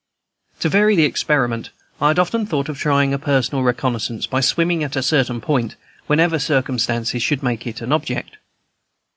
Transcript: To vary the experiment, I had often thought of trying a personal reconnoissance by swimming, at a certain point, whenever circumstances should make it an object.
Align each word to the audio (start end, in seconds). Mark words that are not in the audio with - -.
To 0.61 0.67
vary 0.67 0.95
the 0.95 1.05
experiment, 1.05 1.69
I 2.01 2.07
had 2.07 2.17
often 2.17 2.47
thought 2.47 2.69
of 2.69 2.79
trying 2.79 3.13
a 3.13 3.19
personal 3.19 3.63
reconnoissance 3.63 4.25
by 4.25 4.41
swimming, 4.41 4.83
at 4.83 4.95
a 4.95 5.03
certain 5.03 5.39
point, 5.41 5.75
whenever 6.07 6.39
circumstances 6.39 7.21
should 7.21 7.43
make 7.43 7.67
it 7.67 7.81
an 7.81 7.91
object. 7.91 8.37